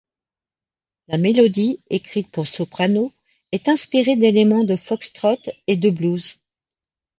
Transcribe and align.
La 1.09 1.19
mélodie, 1.19 1.83
écrite 1.91 2.31
pour 2.31 2.47
soprano, 2.47 3.13
est 3.51 3.69
inspirée 3.69 4.15
d'éléments 4.15 4.63
de 4.63 4.75
foxtrot 4.75 5.37
et 5.67 5.75
de 5.77 5.91
blues. 5.91 6.39